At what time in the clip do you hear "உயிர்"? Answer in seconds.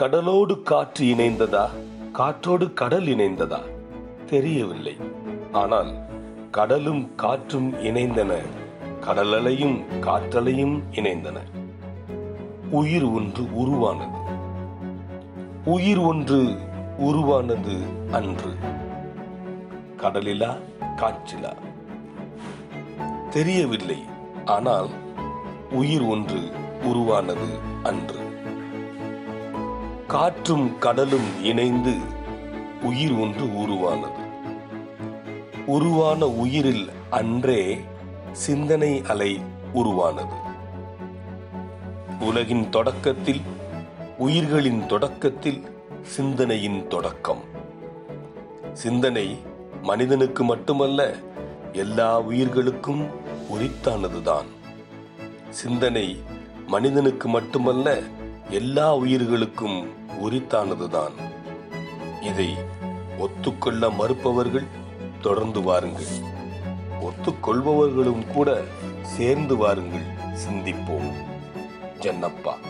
12.70-13.04, 15.64-15.98, 25.70-26.02, 32.82-33.12